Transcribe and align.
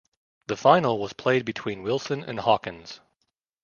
The 0.47 0.57
final 0.57 0.97
was 0.97 1.13
played 1.13 1.45
between 1.45 1.83
Wilson 1.83 2.23
and 2.23 2.39
Hawkins. 2.39 3.01